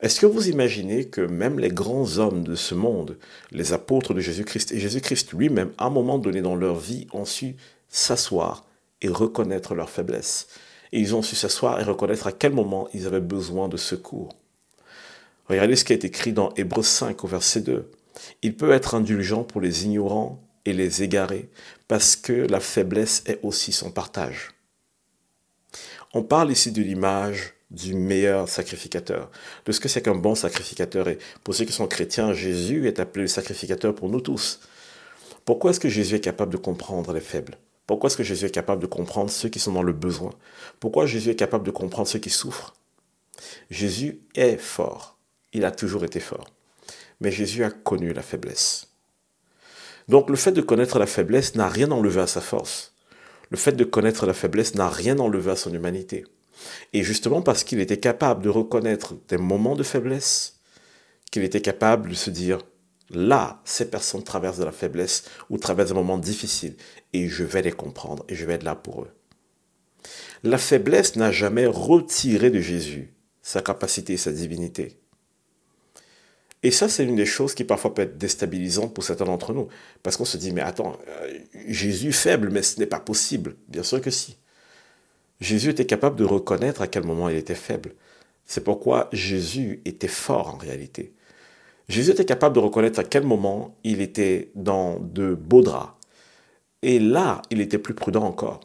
Est-ce 0.00 0.20
que 0.20 0.26
vous 0.26 0.48
imaginez 0.48 1.06
que 1.06 1.20
même 1.20 1.58
les 1.58 1.70
grands 1.70 2.18
hommes 2.18 2.44
de 2.44 2.54
ce 2.54 2.76
monde, 2.76 3.18
les 3.50 3.72
apôtres 3.72 4.14
de 4.14 4.20
Jésus-Christ 4.20 4.70
et 4.70 4.78
Jésus-Christ 4.78 5.32
lui-même, 5.32 5.72
à 5.76 5.86
un 5.86 5.90
moment 5.90 6.18
donné 6.18 6.40
dans 6.40 6.54
leur 6.54 6.78
vie, 6.78 7.08
ont 7.12 7.24
su 7.24 7.56
s'asseoir 7.88 8.64
et 9.02 9.08
reconnaître 9.08 9.74
leur 9.74 9.90
faiblesse? 9.90 10.46
Et 10.92 11.00
ils 11.00 11.16
ont 11.16 11.22
su 11.22 11.34
s'asseoir 11.34 11.80
et 11.80 11.84
reconnaître 11.84 12.28
à 12.28 12.32
quel 12.32 12.52
moment 12.52 12.88
ils 12.94 13.08
avaient 13.08 13.20
besoin 13.20 13.68
de 13.68 13.76
secours. 13.76 14.36
Regardez 15.46 15.74
ce 15.74 15.84
qui 15.84 15.92
est 15.92 16.04
écrit 16.04 16.32
dans 16.32 16.54
Hébreux 16.54 16.84
5 16.84 17.24
au 17.24 17.26
verset 17.26 17.62
2. 17.62 17.90
Il 18.42 18.56
peut 18.56 18.70
être 18.70 18.94
indulgent 18.94 19.42
pour 19.42 19.60
les 19.60 19.84
ignorants 19.84 20.40
et 20.64 20.74
les 20.74 21.02
égarés, 21.02 21.48
parce 21.88 22.14
que 22.14 22.32
la 22.32 22.60
faiblesse 22.60 23.24
est 23.26 23.40
aussi 23.42 23.72
son 23.72 23.90
partage. 23.90 24.50
On 26.14 26.22
parle 26.22 26.50
ici 26.50 26.72
de 26.72 26.82
l'image 26.82 27.54
du 27.70 27.94
meilleur 27.94 28.48
sacrificateur, 28.48 29.30
de 29.66 29.72
ce 29.72 29.80
que 29.80 29.88
c'est 29.88 30.00
qu'un 30.00 30.14
bon 30.14 30.34
sacrificateur. 30.34 31.08
Et 31.08 31.18
pour 31.44 31.54
ceux 31.54 31.66
qui 31.66 31.72
sont 31.72 31.86
chrétiens, 31.86 32.32
Jésus 32.32 32.86
est 32.86 32.98
appelé 32.98 33.22
le 33.22 33.28
sacrificateur 33.28 33.94
pour 33.94 34.08
nous 34.08 34.20
tous. 34.20 34.60
Pourquoi 35.44 35.70
est-ce 35.70 35.80
que 35.80 35.88
Jésus 35.88 36.14
est 36.14 36.20
capable 36.20 36.52
de 36.52 36.56
comprendre 36.56 37.12
les 37.12 37.20
faibles? 37.20 37.58
Pourquoi 37.86 38.08
est-ce 38.08 38.16
que 38.16 38.22
Jésus 38.22 38.46
est 38.46 38.50
capable 38.50 38.82
de 38.82 38.86
comprendre 38.86 39.30
ceux 39.30 39.48
qui 39.48 39.60
sont 39.60 39.72
dans 39.72 39.82
le 39.82 39.92
besoin? 39.92 40.30
Pourquoi 40.80 41.06
Jésus 41.06 41.30
est 41.30 41.36
capable 41.36 41.64
de 41.64 41.70
comprendre 41.70 42.08
ceux 42.08 42.18
qui 42.18 42.30
souffrent? 42.30 42.74
Jésus 43.70 44.20
est 44.34 44.56
fort. 44.56 45.18
Il 45.52 45.64
a 45.64 45.70
toujours 45.70 46.04
été 46.04 46.20
fort. 46.20 46.46
Mais 47.20 47.30
Jésus 47.30 47.64
a 47.64 47.70
connu 47.70 48.12
la 48.12 48.22
faiblesse. 48.22 48.88
Donc 50.08 50.30
le 50.30 50.36
fait 50.36 50.52
de 50.52 50.60
connaître 50.60 50.98
la 50.98 51.06
faiblesse 51.06 51.54
n'a 51.54 51.68
rien 51.68 51.90
enlevé 51.90 52.20
à 52.20 52.26
sa 52.26 52.40
force. 52.40 52.94
Le 53.50 53.56
fait 53.56 53.72
de 53.72 53.84
connaître 53.84 54.26
la 54.26 54.34
faiblesse 54.34 54.74
n'a 54.74 54.88
rien 54.88 55.18
enlevé 55.18 55.50
à 55.50 55.56
son 55.56 55.72
humanité. 55.72 56.24
Et 56.92 57.02
justement 57.02 57.42
parce 57.42 57.64
qu'il 57.64 57.80
était 57.80 57.98
capable 57.98 58.42
de 58.42 58.48
reconnaître 58.48 59.14
des 59.28 59.38
moments 59.38 59.76
de 59.76 59.82
faiblesse, 59.82 60.60
qu'il 61.30 61.44
était 61.44 61.60
capable 61.60 62.10
de 62.10 62.14
se 62.14 62.30
dire, 62.30 62.58
Là, 63.10 63.62
ces 63.64 63.90
personnes 63.90 64.22
traversent 64.22 64.58
de 64.58 64.64
la 64.64 64.72
faiblesse 64.72 65.24
ou 65.48 65.56
traversent 65.56 65.88
des 65.88 65.94
moments 65.94 66.18
difficiles 66.18 66.76
et 67.12 67.28
je 67.28 67.44
vais 67.44 67.62
les 67.62 67.72
comprendre 67.72 68.24
et 68.28 68.34
je 68.34 68.44
vais 68.44 68.54
être 68.54 68.64
là 68.64 68.74
pour 68.74 69.02
eux. 69.02 69.10
La 70.44 70.58
faiblesse 70.58 71.16
n'a 71.16 71.32
jamais 71.32 71.66
retiré 71.66 72.50
de 72.50 72.60
Jésus 72.60 73.14
sa 73.42 73.62
capacité 73.62 74.12
et 74.12 74.18
sa 74.18 74.30
divinité. 74.30 75.00
Et 76.62 76.70
ça, 76.70 76.88
c'est 76.88 77.04
une 77.04 77.16
des 77.16 77.26
choses 77.26 77.54
qui 77.54 77.64
parfois 77.64 77.94
peut 77.94 78.02
être 78.02 78.18
déstabilisante 78.18 78.92
pour 78.92 79.04
certains 79.04 79.26
d'entre 79.26 79.52
nous. 79.52 79.68
Parce 80.02 80.16
qu'on 80.16 80.24
se 80.24 80.36
dit, 80.36 80.52
mais 80.52 80.60
attends, 80.60 80.98
euh, 81.08 81.38
Jésus 81.68 82.12
faible, 82.12 82.50
mais 82.50 82.62
ce 82.62 82.80
n'est 82.80 82.86
pas 82.86 83.00
possible. 83.00 83.56
Bien 83.68 83.82
sûr 83.82 84.00
que 84.00 84.10
si. 84.10 84.36
Jésus 85.40 85.70
était 85.70 85.86
capable 85.86 86.16
de 86.16 86.24
reconnaître 86.24 86.82
à 86.82 86.88
quel 86.88 87.04
moment 87.04 87.28
il 87.28 87.36
était 87.36 87.54
faible. 87.54 87.94
C'est 88.44 88.64
pourquoi 88.64 89.08
Jésus 89.12 89.80
était 89.84 90.08
fort 90.08 90.54
en 90.54 90.56
réalité. 90.56 91.12
Jésus 91.88 92.10
était 92.10 92.24
capable 92.24 92.54
de 92.56 92.60
reconnaître 92.60 92.98
à 92.98 93.04
quel 93.04 93.22
moment 93.22 93.76
il 93.84 94.00
était 94.00 94.50
dans 94.54 94.98
de 94.98 95.34
beaux 95.34 95.62
draps. 95.62 95.92
Et 96.82 96.98
là, 96.98 97.42
il 97.50 97.60
était 97.60 97.78
plus 97.78 97.94
prudent 97.94 98.24
encore. 98.24 98.60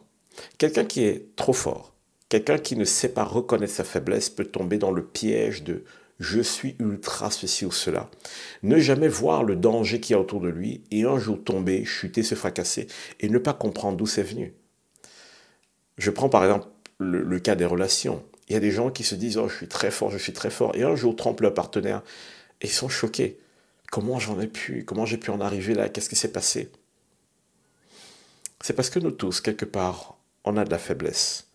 Quelqu'un 0.58 0.84
qui 0.84 1.04
est 1.04 1.36
trop 1.36 1.52
fort, 1.52 1.94
quelqu'un 2.28 2.58
qui 2.58 2.76
ne 2.76 2.84
sait 2.84 3.10
pas 3.10 3.24
reconnaître 3.24 3.72
sa 3.72 3.84
faiblesse 3.84 4.30
peut 4.30 4.44
tomber 4.44 4.78
dans 4.78 4.90
le 4.90 5.04
piège 5.04 5.62
de 5.62 5.84
je 6.20 6.40
suis 6.40 6.76
ultra 6.78 7.30
ceci 7.30 7.66
ou 7.66 7.72
cela. 7.72 8.10
Ne 8.62 8.78
jamais 8.78 9.08
voir 9.08 9.44
le 9.44 9.56
danger 9.56 10.00
qui 10.00 10.12
est 10.12 10.16
autour 10.16 10.40
de 10.40 10.48
lui 10.48 10.82
et 10.90 11.04
un 11.04 11.18
jour 11.18 11.42
tomber, 11.42 11.84
chuter, 11.84 12.22
se 12.22 12.34
fracasser 12.34 12.86
et 13.20 13.28
ne 13.28 13.38
pas 13.38 13.52
comprendre 13.52 13.96
d'où 13.96 14.06
c'est 14.06 14.22
venu. 14.22 14.54
Je 15.98 16.10
prends 16.10 16.28
par 16.28 16.44
exemple 16.44 16.68
le, 16.98 17.38
cas 17.40 17.54
des 17.54 17.64
relations. 17.64 18.22
Il 18.48 18.52
y 18.52 18.56
a 18.56 18.60
des 18.60 18.70
gens 18.70 18.90
qui 18.90 19.04
se 19.04 19.14
disent 19.14 19.38
Oh, 19.38 19.48
je 19.48 19.56
suis 19.56 19.68
très 19.68 19.90
fort, 19.90 20.10
je 20.10 20.18
suis 20.18 20.32
très 20.32 20.50
fort, 20.50 20.74
et 20.76 20.82
un 20.82 20.96
jour 20.96 21.16
trompent 21.16 21.40
leur 21.40 21.54
partenaire 21.54 22.02
ils 22.64 22.70
sont 22.70 22.88
choqués. 22.88 23.38
Comment 23.90 24.18
j'en 24.18 24.40
ai 24.40 24.46
pu 24.46 24.84
Comment 24.84 25.06
j'ai 25.06 25.18
pu 25.18 25.30
en 25.30 25.40
arriver 25.40 25.74
là? 25.74 25.88
Qu'est-ce 25.88 26.08
qui 26.08 26.16
s'est 26.16 26.32
passé? 26.32 26.72
C'est 28.60 28.72
parce 28.72 28.90
que 28.90 28.98
nous 28.98 29.10
tous, 29.10 29.40
quelque 29.40 29.66
part, 29.66 30.16
on 30.44 30.56
a 30.56 30.64
de 30.64 30.70
la 30.70 30.78
faiblesse. 30.78 31.48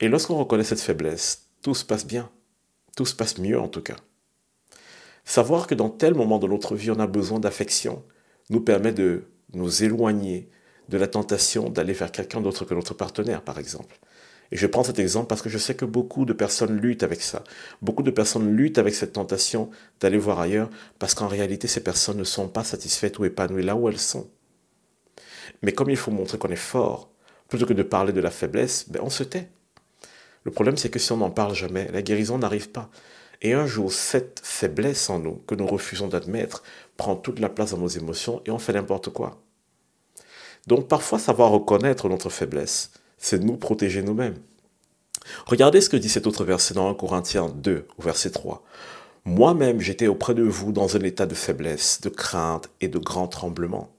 Et 0.00 0.08
lorsqu'on 0.08 0.36
reconnaît 0.36 0.64
cette 0.64 0.80
faiblesse, 0.80 1.46
tout 1.62 1.74
se 1.74 1.84
passe 1.84 2.04
bien. 2.04 2.30
Tout 2.96 3.06
se 3.06 3.14
passe 3.14 3.38
mieux 3.38 3.58
en 3.58 3.68
tout 3.68 3.82
cas. 3.82 3.96
Savoir 5.24 5.66
que 5.66 5.74
dans 5.74 5.88
tel 5.88 6.14
moment 6.14 6.38
de 6.38 6.46
notre 6.46 6.74
vie, 6.74 6.90
on 6.90 7.00
a 7.00 7.06
besoin 7.06 7.40
d'affection 7.40 8.02
nous 8.50 8.60
permet 8.60 8.92
de 8.92 9.24
nous 9.54 9.84
éloigner 9.84 10.50
de 10.88 10.98
la 10.98 11.06
tentation 11.06 11.70
d'aller 11.70 11.92
vers 11.92 12.12
quelqu'un 12.12 12.40
d'autre 12.40 12.64
que 12.64 12.74
notre 12.74 12.94
partenaire, 12.94 13.42
par 13.42 13.58
exemple. 13.58 13.98
Et 14.52 14.56
je 14.56 14.66
prends 14.66 14.84
cet 14.84 14.98
exemple 14.98 15.28
parce 15.28 15.40
que 15.40 15.48
je 15.48 15.56
sais 15.56 15.74
que 15.74 15.86
beaucoup 15.86 16.26
de 16.26 16.34
personnes 16.34 16.76
luttent 16.76 17.02
avec 17.02 17.22
ça. 17.22 17.42
Beaucoup 17.80 18.02
de 18.02 18.10
personnes 18.10 18.54
luttent 18.54 18.78
avec 18.78 18.94
cette 18.94 19.14
tentation 19.14 19.70
d'aller 20.00 20.18
voir 20.18 20.38
ailleurs 20.40 20.68
parce 20.98 21.14
qu'en 21.14 21.26
réalité, 21.26 21.66
ces 21.66 21.82
personnes 21.82 22.18
ne 22.18 22.24
sont 22.24 22.48
pas 22.48 22.64
satisfaites 22.64 23.18
ou 23.18 23.24
épanouies 23.24 23.62
là 23.62 23.74
où 23.74 23.88
elles 23.88 23.98
sont. 23.98 24.28
Mais 25.62 25.72
comme 25.72 25.90
il 25.90 25.96
faut 25.96 26.10
montrer 26.10 26.36
qu'on 26.36 26.50
est 26.50 26.56
fort, 26.56 27.10
plutôt 27.48 27.66
que 27.66 27.72
de 27.72 27.82
parler 27.82 28.12
de 28.12 28.20
la 28.20 28.30
faiblesse, 28.30 28.88
ben 28.90 29.00
on 29.02 29.10
se 29.10 29.24
tait. 29.24 29.48
Le 30.44 30.50
problème, 30.50 30.76
c'est 30.76 30.90
que 30.90 30.98
si 30.98 31.12
on 31.12 31.16
n'en 31.16 31.30
parle 31.30 31.54
jamais, 31.54 31.90
la 31.92 32.02
guérison 32.02 32.38
n'arrive 32.38 32.70
pas. 32.70 32.90
Et 33.42 33.52
un 33.52 33.66
jour, 33.66 33.92
cette 33.92 34.40
faiblesse 34.42 35.10
en 35.10 35.18
nous, 35.18 35.42
que 35.46 35.54
nous 35.54 35.66
refusons 35.66 36.08
d'admettre, 36.08 36.62
prend 36.96 37.16
toute 37.16 37.40
la 37.40 37.48
place 37.48 37.72
dans 37.72 37.78
nos 37.78 37.88
émotions 37.88 38.42
et 38.46 38.50
on 38.50 38.58
fait 38.58 38.72
n'importe 38.72 39.10
quoi. 39.10 39.42
Donc 40.66 40.88
parfois, 40.88 41.18
savoir 41.18 41.50
reconnaître 41.50 42.08
notre 42.08 42.30
faiblesse, 42.30 42.90
c'est 43.18 43.42
nous 43.42 43.56
protéger 43.56 44.02
nous-mêmes. 44.02 44.38
Regardez 45.46 45.80
ce 45.80 45.88
que 45.88 45.96
dit 45.96 46.08
cet 46.08 46.26
autre 46.26 46.44
verset 46.44 46.74
dans 46.74 46.88
1 46.90 46.94
Corinthiens 46.94 47.48
2, 47.48 47.86
au 47.98 48.02
verset 48.02 48.30
3. 48.30 48.62
Moi-même, 49.24 49.80
j'étais 49.80 50.06
auprès 50.06 50.34
de 50.34 50.42
vous 50.42 50.72
dans 50.72 50.96
un 50.96 51.00
état 51.00 51.26
de 51.26 51.34
faiblesse, 51.34 52.00
de 52.02 52.10
crainte 52.10 52.68
et 52.80 52.88
de 52.88 52.98
grand 52.98 53.26
tremblement. 53.26 53.93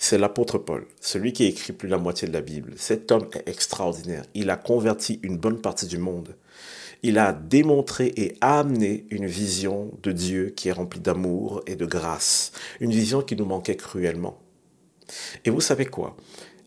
C'est 0.00 0.16
l'apôtre 0.16 0.58
Paul, 0.58 0.86
celui 1.00 1.32
qui 1.32 1.44
a 1.44 1.48
écrit 1.48 1.72
plus 1.72 1.88
de 1.88 1.92
la 1.92 1.98
moitié 1.98 2.28
de 2.28 2.32
la 2.32 2.40
Bible. 2.40 2.74
Cet 2.76 3.10
homme 3.10 3.28
est 3.34 3.50
extraordinaire. 3.50 4.22
Il 4.32 4.48
a 4.48 4.56
converti 4.56 5.18
une 5.24 5.38
bonne 5.38 5.60
partie 5.60 5.86
du 5.86 5.98
monde. 5.98 6.36
Il 7.02 7.18
a 7.18 7.32
démontré 7.32 8.12
et 8.16 8.36
amené 8.40 9.06
une 9.10 9.26
vision 9.26 9.90
de 10.04 10.12
Dieu 10.12 10.50
qui 10.50 10.68
est 10.68 10.72
remplie 10.72 11.00
d'amour 11.00 11.62
et 11.66 11.74
de 11.74 11.84
grâce. 11.84 12.52
Une 12.78 12.92
vision 12.92 13.22
qui 13.22 13.34
nous 13.34 13.44
manquait 13.44 13.76
cruellement. 13.76 14.38
Et 15.44 15.50
vous 15.50 15.60
savez 15.60 15.86
quoi? 15.86 16.16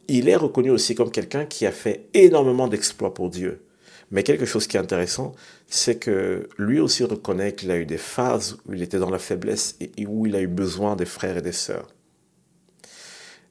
Il 0.09 0.27
est 0.27 0.35
reconnu 0.35 0.69
aussi 0.69 0.93
comme 0.93 1.09
quelqu'un 1.09 1.45
qui 1.45 1.65
a 1.65 1.71
fait 1.71 2.09
énormément 2.13 2.67
d'exploits 2.67 3.13
pour 3.13 3.29
Dieu. 3.29 3.63
Mais 4.11 4.23
quelque 4.23 4.45
chose 4.45 4.67
qui 4.67 4.75
est 4.75 4.81
intéressant, 4.81 5.31
c'est 5.67 5.95
que 5.95 6.49
lui 6.57 6.81
aussi 6.81 7.05
reconnaît 7.05 7.55
qu'il 7.55 7.71
a 7.71 7.77
eu 7.77 7.85
des 7.85 7.97
phases 7.97 8.57
où 8.67 8.73
il 8.73 8.81
était 8.81 8.99
dans 8.99 9.09
la 9.09 9.19
faiblesse 9.19 9.77
et 9.79 10.05
où 10.05 10.25
il 10.25 10.35
a 10.35 10.41
eu 10.41 10.47
besoin 10.47 10.97
des 10.97 11.05
frères 11.05 11.37
et 11.37 11.41
des 11.41 11.53
sœurs. 11.53 11.87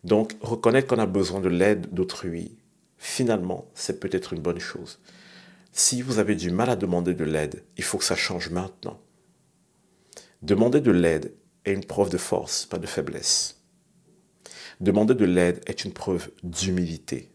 Donc, 0.05 0.35
reconnaître 0.41 0.89
qu'on 0.89 1.01
a 1.01 1.07
besoin 1.07 1.41
de 1.41 1.49
l'aide 1.49 1.93
d'autrui, 1.93 2.57
finalement, 2.97 3.67
c'est 3.75 4.01
peut-être 4.01 4.33
une 4.33 4.41
bonne 4.41 4.59
chose. 4.59 4.99
Si 5.73 6.03
vous 6.03 6.19
avez 6.19 6.35
du 6.35 6.51
mal 6.51 6.71
à 6.71 6.77
demander 6.77 7.15
de 7.15 7.25
l'aide, 7.25 7.63
il 7.77 7.85
faut 7.85 7.99
que 7.99 8.05
ça 8.05 8.17
change 8.17 8.51
maintenant. 8.51 9.01
Demander 10.43 10.81
de 10.81 10.91
l'aide 10.91 11.35
est 11.65 11.73
une 11.73 11.85
preuve 11.85 12.11
de 12.11 12.19
force, 12.19 12.67
pas 12.67 12.79
de 12.79 12.87
faiblesse. 12.87 13.61
Demander 14.81 15.15
de 15.15 15.27
l'aide 15.27 15.61
est 15.67 15.85
une 15.85 15.93
preuve 15.93 16.31
d'humilité. 16.43 17.31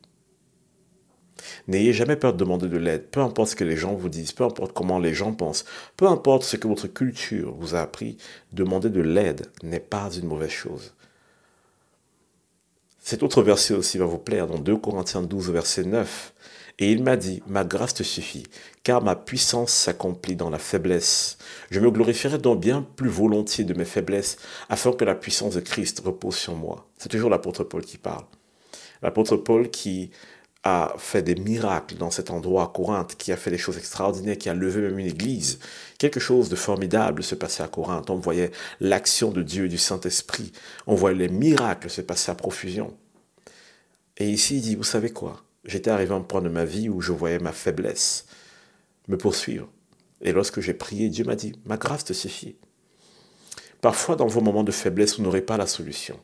N'ayez 1.68 1.94
jamais 1.94 2.16
peur 2.16 2.34
de 2.34 2.38
demander 2.38 2.68
de 2.68 2.78
l'aide, 2.78 3.08
peu 3.10 3.20
importe 3.20 3.50
ce 3.50 3.56
que 3.56 3.64
les 3.64 3.78
gens 3.78 3.94
vous 3.94 4.10
disent, 4.10 4.32
peu 4.32 4.44
importe 4.44 4.74
comment 4.74 5.00
les 5.00 5.14
gens 5.14 5.34
pensent, 5.34 5.66
peu 5.98 6.08
importe 6.08 6.44
ce 6.44 6.58
que 6.58 6.68
votre 6.68 6.88
culture 6.88 7.54
vous 7.56 7.76
a 7.76 7.82
appris, 7.82 8.18
demander 8.52 8.90
de 8.90 9.02
l'aide 9.02 9.48
n'est 9.62 9.80
pas 9.80 10.10
une 10.12 10.28
mauvaise 10.28 10.50
chose. 10.50 10.96
Cet 13.08 13.22
autre 13.22 13.44
verset 13.44 13.76
aussi 13.76 14.00
va 14.00 14.06
vous 14.06 14.18
plaire 14.18 14.48
dans 14.48 14.58
2 14.58 14.78
Corinthiens 14.78 15.22
12, 15.22 15.52
verset 15.52 15.84
9. 15.84 16.34
Et 16.80 16.92
il 16.92 17.04
m'a 17.04 17.18
dit, 17.18 17.44
ma 17.46 17.64
grâce 17.64 17.94
te 17.94 18.02
suffit, 18.02 18.48
car 18.82 19.04
ma 19.04 19.16
puissance 19.16 19.72
s'accomplit 19.72 20.36
dans 20.36 20.50
la 20.50 20.58
faiblesse. 20.58 21.38
Je 21.70 21.80
me 21.80 21.92
glorifierai 21.92 22.40
donc 22.40 22.62
bien 22.62 22.84
plus 22.96 23.08
volontiers 23.08 23.64
de 23.64 23.76
mes 23.76 23.86
faiblesses, 23.86 24.38
afin 24.70 24.92
que 24.92 25.06
la 25.06 25.14
puissance 25.14 25.54
de 25.54 25.60
Christ 25.60 26.02
repose 26.04 26.36
sur 26.36 26.56
moi. 26.56 26.88
C'est 26.98 27.10
toujours 27.10 27.30
l'apôtre 27.30 27.64
Paul 27.64 27.86
qui 27.86 28.00
parle. 28.00 28.26
L'apôtre 29.04 29.38
Paul 29.38 29.70
qui 29.70 30.10
a 30.66 30.96
fait 30.98 31.22
des 31.22 31.36
miracles 31.36 31.96
dans 31.96 32.10
cet 32.10 32.32
endroit 32.32 32.64
à 32.64 32.68
Corinthe, 32.68 33.16
qui 33.16 33.32
a 33.32 33.38
fait 33.38 33.52
des 33.52 33.58
choses 33.58 33.78
extraordinaires, 33.78 34.38
qui 34.38 34.50
a 34.50 34.56
levé 34.56 34.82
même 34.82 34.98
une 34.98 35.06
église. 35.06 35.60
Quelque 36.00 36.20
chose 36.20 36.50
de 36.50 36.56
formidable 36.56 37.24
se 37.24 37.36
passait 37.36 37.62
à 37.62 37.68
Corinthe. 37.68 38.10
On 38.10 38.16
voyait 38.16 38.52
l'action 38.80 39.32
de 39.32 39.44
Dieu 39.44 39.66
et 39.66 39.70
du 39.70 39.78
Saint-Esprit. 39.78 40.52
On 40.88 40.96
voyait 40.96 41.18
les 41.18 41.30
miracles 41.30 41.90
se 41.90 42.02
passer 42.02 42.32
à 42.32 42.36
profusion. 42.36 42.98
Et 44.18 44.28
ici, 44.28 44.56
il 44.58 44.62
dit, 44.62 44.76
vous 44.76 44.84
savez 44.84 45.12
quoi? 45.12 45.44
J'étais 45.66 45.92
arrivé 45.92 46.14
à 46.14 46.18
un 46.18 46.22
point 46.22 46.42
de 46.42 46.50
ma 46.50 46.66
vie 46.66 46.90
où 46.90 47.00
je 47.00 47.12
voyais 47.12 47.40
ma 47.40 47.52
faiblesse 47.52 48.26
me 49.08 49.18
poursuivre. 49.18 49.70
Et 50.22 50.32
lorsque 50.32 50.62
j'ai 50.62 50.74
prié, 50.74 51.10
Dieu 51.10 51.26
m'a 51.26 51.36
dit, 51.36 51.54
ma 51.66 51.78
grâce 51.78 52.06
te 52.06 52.14
suffit. 52.14 52.56
Parfois, 53.82 54.16
dans 54.16 54.26
vos 54.26 54.42
moments 54.42 54.64
de 54.64 54.72
faiblesse, 54.72 55.18
vous 55.18 55.24
n'aurez 55.24 55.44
pas 55.44 55.58
la 55.58 55.68
solution. 55.68 56.20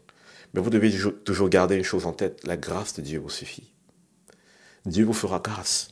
Mais 0.53 0.61
vous 0.61 0.71
devez 0.71 0.91
toujours 1.23 1.49
garder 1.49 1.75
une 1.75 1.83
chose 1.83 2.07
en 2.07 2.13
tête, 2.13 2.39
la 2.43 2.57
grâce 2.57 2.95
de 2.95 3.03
Dieu 3.03 3.19
vous 3.19 3.29
suffit. 3.29 3.71
Dieu 4.85 5.05
vous 5.05 5.13
fera 5.13 5.39
grâce. 5.39 5.89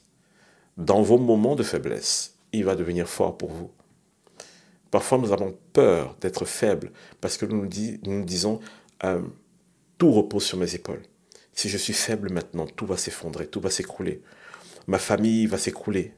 Dans 0.78 1.02
vos 1.02 1.18
moments 1.18 1.56
de 1.56 1.64
faiblesse, 1.64 2.36
il 2.54 2.66
va 2.66 2.76
devenir 2.76 3.08
fort 3.08 3.38
pour 3.38 3.52
vous. 3.52 3.72
Parfois, 4.92 5.20
nous 5.20 5.32
avons 5.32 5.56
peur 5.74 6.16
d'être 6.22 6.46
faibles 6.46 6.92
parce 7.22 7.38
que 7.38 7.46
nous 7.46 7.68
nous, 8.04 8.24
disons, 8.26 8.60
euh, 9.04 9.22
tout 9.98 10.12
repose 10.12 10.44
sur 10.44 10.58
mes 10.58 10.74
épaules. 10.74 11.04
Si 11.54 11.70
je 11.70 11.78
suis 11.78 11.94
faible 11.94 12.32
maintenant, 12.32 12.66
tout 12.66 12.86
va 12.86 12.98
s'effondrer, 12.98 13.46
tout 13.46 13.60
va 13.60 13.70
s'écrouler. 13.70 14.22
Ma 14.88 14.98
famille 14.98 15.46
va 15.46 15.58
s'écrouler. 15.58 16.14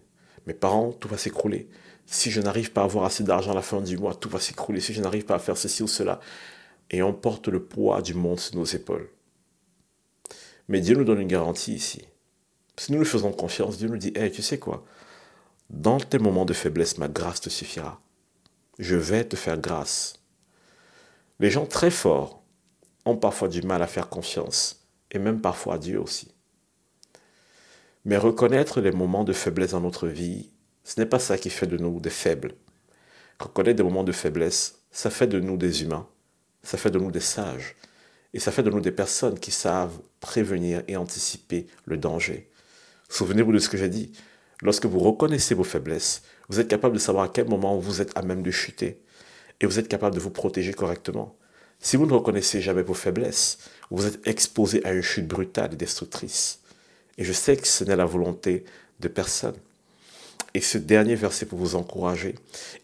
Mes 0.47 0.53
parents, 0.53 0.93
tout 0.93 1.07
va 1.07 1.17
s'écrouler. 1.17 1.67
Si 2.05 2.31
je 2.31 2.41
n'arrive 2.41 2.71
pas 2.71 2.81
à 2.81 2.85
avoir 2.85 3.05
assez 3.05 3.23
d'argent 3.23 3.51
à 3.51 3.55
la 3.55 3.61
fin 3.61 3.81
du 3.81 3.97
mois, 3.97 4.15
tout 4.15 4.29
va 4.29 4.39
s'écrouler. 4.39 4.79
Si 4.79 4.93
je 4.93 5.01
n'arrive 5.01 5.25
pas 5.25 5.35
à 5.35 5.39
faire 5.39 5.57
ceci 5.57 5.83
ou 5.83 5.87
cela. 5.87 6.19
Et 6.89 7.01
on 7.01 7.13
porte 7.13 7.47
le 7.47 7.63
poids 7.63 8.01
du 8.01 8.13
monde 8.13 8.39
sur 8.39 8.55
nos 8.55 8.65
épaules. 8.65 9.09
Mais 10.67 10.79
Dieu 10.79 10.95
nous 10.95 11.03
donne 11.03 11.21
une 11.21 11.27
garantie 11.27 11.73
ici. 11.73 12.07
Si 12.77 12.91
nous 12.91 12.99
lui 12.99 13.05
faisons 13.05 13.31
confiance, 13.31 13.77
Dieu 13.77 13.87
nous 13.87 13.97
dit, 13.97 14.13
hey, 14.15 14.31
tu 14.31 14.41
sais 14.41 14.59
quoi? 14.59 14.85
Dans 15.69 15.99
tes 15.99 16.19
moments 16.19 16.45
de 16.45 16.53
faiblesse, 16.53 16.97
ma 16.97 17.07
grâce 17.07 17.41
te 17.41 17.49
suffira. 17.49 18.01
Je 18.79 18.95
vais 18.95 19.23
te 19.23 19.35
faire 19.35 19.57
grâce. 19.57 20.13
Les 21.39 21.49
gens 21.49 21.65
très 21.65 21.91
forts 21.91 22.43
ont 23.05 23.17
parfois 23.17 23.47
du 23.47 23.61
mal 23.61 23.81
à 23.81 23.87
faire 23.87 24.09
confiance, 24.09 24.87
et 25.11 25.19
même 25.19 25.41
parfois 25.41 25.75
à 25.75 25.77
Dieu 25.77 25.99
aussi. 25.99 26.33
Mais 28.05 28.17
reconnaître 28.17 28.81
les 28.81 28.91
moments 28.91 29.23
de 29.23 29.33
faiblesse 29.33 29.71
dans 29.71 29.81
notre 29.81 30.07
vie, 30.07 30.49
ce 30.83 30.99
n'est 30.99 31.05
pas 31.05 31.19
ça 31.19 31.37
qui 31.37 31.49
fait 31.49 31.67
de 31.67 31.77
nous 31.77 31.99
des 31.99 32.09
faibles. 32.09 32.53
Reconnaître 33.39 33.77
des 33.77 33.83
moments 33.83 34.03
de 34.03 34.11
faiblesse, 34.11 34.81
ça 34.91 35.09
fait 35.09 35.27
de 35.27 35.39
nous 35.39 35.57
des 35.57 35.83
humains, 35.83 36.07
ça 36.63 36.77
fait 36.77 36.91
de 36.91 36.99
nous 36.99 37.11
des 37.11 37.19
sages, 37.19 37.75
et 38.33 38.39
ça 38.39 38.51
fait 38.51 38.63
de 38.63 38.69
nous 38.69 38.81
des 38.81 38.91
personnes 38.91 39.39
qui 39.39 39.51
savent 39.51 39.99
prévenir 40.19 40.83
et 40.87 40.95
anticiper 40.95 41.67
le 41.85 41.97
danger. 41.97 42.50
Souvenez-vous 43.11 43.51
de 43.51 43.59
ce 43.59 43.67
que 43.67 43.77
j'ai 43.77 43.89
dit. 43.89 44.13
Lorsque 44.61 44.85
vous 44.85 44.99
reconnaissez 44.99 45.53
vos 45.53 45.65
faiblesses, 45.65 46.23
vous 46.47 46.61
êtes 46.61 46.69
capable 46.69 46.93
de 46.93 46.99
savoir 46.99 47.25
à 47.25 47.27
quel 47.27 47.45
moment 47.45 47.77
vous 47.77 47.99
êtes 47.99 48.17
à 48.17 48.21
même 48.21 48.41
de 48.41 48.51
chuter. 48.51 49.01
Et 49.59 49.65
vous 49.65 49.79
êtes 49.79 49.89
capable 49.89 50.15
de 50.15 50.21
vous 50.21 50.29
protéger 50.29 50.73
correctement. 50.73 51.35
Si 51.81 51.97
vous 51.97 52.05
ne 52.05 52.13
reconnaissez 52.13 52.61
jamais 52.61 52.83
vos 52.83 52.93
faiblesses, 52.93 53.57
vous 53.89 54.05
êtes 54.05 54.25
exposé 54.25 54.81
à 54.85 54.93
une 54.93 55.01
chute 55.01 55.27
brutale 55.27 55.73
et 55.73 55.75
destructrice. 55.75 56.59
Et 57.17 57.25
je 57.25 57.33
sais 57.33 57.57
que 57.57 57.67
ce 57.67 57.83
n'est 57.83 57.97
la 57.97 58.05
volonté 58.05 58.63
de 59.01 59.09
personne. 59.09 59.57
Et 60.53 60.61
ce 60.61 60.77
dernier 60.77 61.15
verset 61.15 61.45
pour 61.45 61.59
vous 61.59 61.75
encourager, 61.75 62.35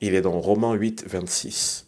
il 0.02 0.14
est 0.14 0.22
dans 0.22 0.42
Romains 0.42 0.74
8, 0.74 1.06
26. 1.08 1.87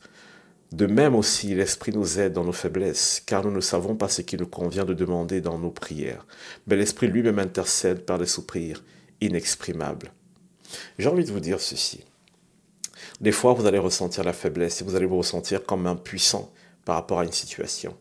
De 0.71 0.85
même 0.85 1.15
aussi, 1.15 1.55
l'Esprit 1.55 1.91
nous 1.91 2.19
aide 2.19 2.33
dans 2.33 2.43
nos 2.43 2.51
faiblesses, 2.51 3.23
car 3.25 3.43
nous 3.43 3.51
ne 3.51 3.59
savons 3.59 3.95
pas 3.95 4.07
ce 4.07 4.21
qu'il 4.21 4.39
nous 4.39 4.47
convient 4.47 4.85
de 4.85 4.93
demander 4.93 5.41
dans 5.41 5.57
nos 5.57 5.71
prières. 5.71 6.27
Mais 6.67 6.75
l'Esprit 6.75 7.07
lui-même 7.07 7.39
intercède 7.39 8.05
par 8.05 8.19
des 8.19 8.27
soupirs 8.27 8.83
inexprimables. 9.19 10.11
J'ai 10.99 11.09
envie 11.09 11.25
de 11.25 11.31
vous 11.31 11.39
dire 11.39 11.59
ceci. 11.59 12.03
Des 13.19 13.31
fois, 13.31 13.53
vous 13.53 13.65
allez 13.65 13.79
ressentir 13.79 14.23
la 14.23 14.33
faiblesse 14.33 14.81
et 14.81 14.83
vous 14.83 14.95
allez 14.95 15.07
vous 15.07 15.17
ressentir 15.17 15.65
comme 15.65 15.87
impuissant 15.87 16.51
par 16.85 16.95
rapport 16.95 17.19
à 17.19 17.25
une 17.25 17.31
situation. 17.31 17.97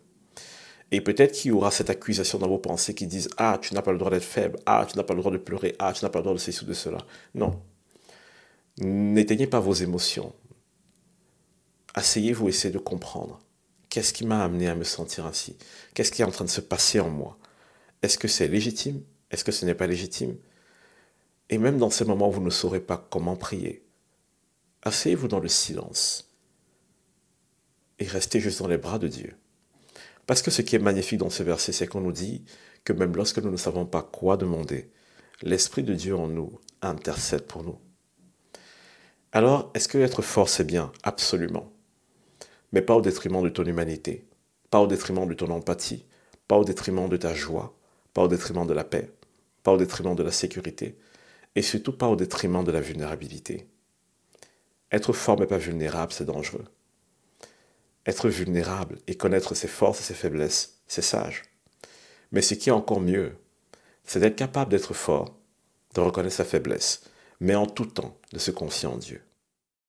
Et 0.91 1.01
peut-être 1.01 1.33
qu'il 1.33 1.51
y 1.51 1.53
aura 1.53 1.71
cette 1.71 1.91
accusation 1.91 2.39
dans 2.39 2.49
vos 2.49 2.59
pensées 2.59 2.95
qui 2.95 3.07
disent 3.07 3.29
Ah, 3.39 3.59
tu 3.61 3.75
n'as 3.75 3.83
pas 3.83 3.93
le 3.93 3.99
droit 3.99 4.11
d'être 4.11 4.23
faible. 4.23 4.59
Ah, 4.67 4.87
tu 4.89 4.97
n'as 4.97 5.05
pas 5.05 5.15
le 5.15 5.21
droit 5.21 5.33
de 5.33 5.39
pleurer. 5.39 5.75
Ah, 5.79 5.93
tu 5.93 6.05
n'as 6.05 6.11
pas 6.11 6.19
le 6.19 6.25
droit 6.25 6.35
de 6.35 6.41
ceci 6.41 6.65
ou 6.65 6.67
de 6.67 6.75
cela. 6.75 6.99
Non. 7.35 7.61
N'éteignez 8.79 9.47
pas 9.47 9.61
vos 9.61 9.75
émotions 9.75 10.33
asseyez-vous, 11.99 12.49
essayez 12.49 12.73
de 12.73 12.78
comprendre. 12.78 13.40
Qu'est-ce 13.88 14.12
qui 14.12 14.25
m'a 14.25 14.45
amené 14.45 14.69
à 14.69 14.76
me 14.76 14.85
sentir 14.85 15.26
ainsi? 15.26 15.57
Qu'est-ce 15.95 16.12
qui 16.12 16.23
est 16.23 16.25
en 16.25 16.31
train 16.31 16.45
de 16.45 16.50
se 16.50 16.61
passer 16.61 17.00
en 17.00 17.11
moi? 17.11 17.38
Est-ce 18.02 18.19
que 18.19 18.28
c'est 18.28 18.47
légitime? 18.47 19.02
Est-ce 19.33 19.43
que 19.43 19.50
ce 19.50 19.67
n'est 19.67 19.75
pas 19.75 19.88
légitime? 19.88 20.37
Et 21.50 21.59
même 21.59 21.78
dans 21.78 21.90
ces 21.90 22.05
moments 22.05 22.28
où 22.28 22.33
vous 22.33 22.40
ne 22.40 22.50
saurez 22.50 22.81
pas 22.81 23.05
comment 23.11 23.35
prier, 23.35 23.85
asseyez-vous 24.83 25.26
dans 25.26 25.40
le 25.40 25.49
silence 25.49 26.33
et 27.99 28.07
restez 28.07 28.38
juste 28.38 28.61
dans 28.61 28.69
les 28.69 28.78
bras 28.78 29.00
de 29.00 29.09
Dieu. 29.09 29.35
Parce 30.26 30.43
que 30.43 30.52
ce 30.52 30.62
qui 30.62 30.76
est 30.76 30.81
magnifique 30.81 31.19
dans 31.19 31.31
ce 31.31 31.43
verset, 31.43 31.73
c'est 31.73 31.88
qu'on 31.88 32.02
nous 32.02 32.12
dit 32.12 32.45
que 32.85 32.93
même 32.93 33.17
lorsque 33.17 33.38
nous 33.38 33.50
ne 33.50 33.57
savons 33.57 33.87
pas 33.87 34.02
quoi 34.02 34.37
demander, 34.37 34.93
l'Esprit 35.43 35.83
de 35.83 35.95
Dieu 35.95 36.14
en 36.14 36.28
nous 36.28 36.61
intercède 36.81 37.47
pour 37.47 37.64
nous. 37.64 37.81
Alors, 39.33 39.73
est-ce 39.75 39.88
que 39.88 39.99
être 39.99 40.23
fort, 40.23 40.49
c'est 40.49 40.64
bien? 40.64 40.93
Absolument. 41.02 41.73
Mais 42.73 42.83
pas 42.83 42.97
au 42.97 43.01
détriment 43.01 43.43
de 43.43 43.49
ton 43.49 43.65
humanité, 43.65 44.27
pas 44.71 44.81
au 44.81 44.87
détriment 44.87 45.27
de 45.27 45.35
ton 45.35 45.51
empathie, 45.51 46.05
pas 46.47 46.57
au 46.57 46.65
détriment 46.65 47.09
de 47.09 47.17
ta 47.17 47.35
joie, 47.35 47.77
pas 48.15 48.23
au 48.23 48.29
détriment 48.29 48.67
de 48.67 48.75
la 48.75 48.85
paix, 48.85 49.11
pas 49.63 49.73
au 49.73 49.77
détriment 49.77 50.15
de 50.15 50.23
la 50.23 50.33
sécurité, 50.33 50.99
et 51.55 51.63
surtout 51.63 51.93
pas 51.93 52.09
au 52.09 52.17
détriment 52.17 52.65
de 52.65 52.73
la 52.73 52.81
vulnérabilité. 52.81 53.67
Être 54.91 55.13
fort 55.13 55.39
mais 55.39 55.47
pas 55.47 55.59
vulnérable, 55.59 56.13
c'est 56.13 56.25
dangereux. 56.25 56.65
Être 58.07 58.29
vulnérable 58.29 58.99
et 59.07 59.17
connaître 59.17 59.55
ses 59.55 59.69
forces 59.69 60.01
et 60.01 60.05
ses 60.05 60.15
faiblesses, 60.15 60.79
c'est 60.87 61.03
sage. 61.03 61.43
Mais 62.33 62.43
ce 62.43 62.55
qui 62.55 62.71
est 62.71 62.73
encore 62.73 63.01
mieux, 63.01 63.37
c'est 64.05 64.21
d'être 64.21 64.37
capable 64.37 64.71
d'être 64.71 64.95
fort, 64.95 65.37
de 65.95 66.01
reconnaître 66.01 66.37
sa 66.37 66.45
faiblesse, 66.45 67.03
mais 67.41 67.55
en 67.55 67.67
tout 67.67 67.87
temps 67.87 68.17
de 68.33 68.39
se 68.39 68.51
confier 68.51 68.89
en 68.89 68.97
Dieu. 68.97 69.23